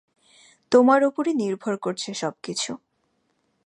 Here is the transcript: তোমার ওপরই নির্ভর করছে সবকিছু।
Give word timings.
তোমার 0.71 0.99
ওপরই 1.03 1.33
নির্ভর 1.33 1.73
করছে 1.77 2.09
সবকিছু। 2.13 2.71